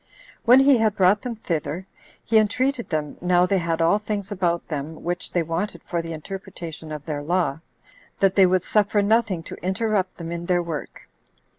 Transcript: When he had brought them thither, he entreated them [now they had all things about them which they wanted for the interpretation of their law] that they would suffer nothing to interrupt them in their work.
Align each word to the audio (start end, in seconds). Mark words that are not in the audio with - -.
When 0.45 0.59
he 0.61 0.79
had 0.79 0.95
brought 0.95 1.21
them 1.21 1.35
thither, 1.35 1.85
he 2.25 2.39
entreated 2.39 2.89
them 2.89 3.17
[now 3.21 3.45
they 3.45 3.59
had 3.59 3.83
all 3.83 3.99
things 3.99 4.31
about 4.31 4.67
them 4.67 5.03
which 5.03 5.31
they 5.31 5.43
wanted 5.43 5.83
for 5.83 6.01
the 6.01 6.11
interpretation 6.11 6.91
of 6.91 7.05
their 7.05 7.21
law] 7.21 7.59
that 8.19 8.33
they 8.33 8.47
would 8.47 8.63
suffer 8.63 9.03
nothing 9.03 9.43
to 9.43 9.55
interrupt 9.63 10.17
them 10.17 10.31
in 10.31 10.47
their 10.47 10.63
work. 10.63 11.07